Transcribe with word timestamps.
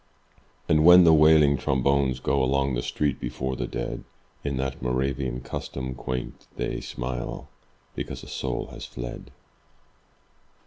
And 0.67 0.83
when 0.83 1.03
the 1.03 1.13
wailing 1.13 1.57
trombones 1.57 2.19
go 2.19 2.41
Along 2.43 2.73
the 2.73 2.81
street 2.81 3.19
before 3.19 3.55
the 3.55 3.67
dead 3.67 4.03
In 4.43 4.57
that 4.57 4.81
Moravian 4.81 5.41
custom 5.41 5.93
quaint, 5.93 6.47
They 6.57 6.81
smile 6.81 7.49
because 7.93 8.23
a 8.23 8.27
soul 8.27 8.69
has 8.71 8.83
fled. 8.83 9.29